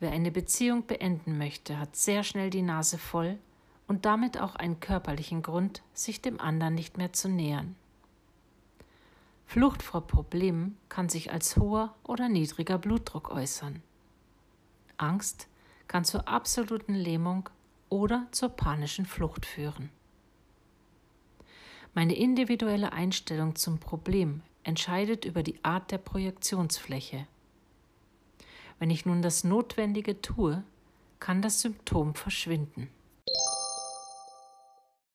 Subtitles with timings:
[0.00, 3.38] Wer eine Beziehung beenden möchte, hat sehr schnell die Nase voll
[3.86, 7.76] und damit auch einen körperlichen Grund, sich dem anderen nicht mehr zu nähern.
[9.44, 13.82] Flucht vor Problemen kann sich als hoher oder niedriger Blutdruck äußern.
[14.96, 15.48] Angst
[15.86, 17.48] kann zur absoluten Lähmung
[17.88, 19.90] oder zur panischen Flucht führen.
[21.92, 27.26] Meine individuelle Einstellung zum Problem entscheidet über die Art der Projektionsfläche.
[28.80, 30.64] Wenn ich nun das Notwendige tue,
[31.20, 32.88] kann das Symptom verschwinden.